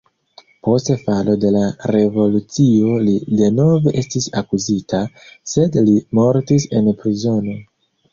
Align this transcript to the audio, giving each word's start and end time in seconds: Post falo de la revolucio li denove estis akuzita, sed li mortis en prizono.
Post 0.67 0.87
falo 0.99 1.33
de 1.41 1.49
la 1.55 1.59
revolucio 1.95 2.95
li 3.07 3.13
denove 3.41 3.93
estis 4.01 4.29
akuzita, 4.41 5.03
sed 5.53 5.77
li 5.89 5.95
mortis 6.21 6.67
en 6.81 6.91
prizono. 7.05 7.55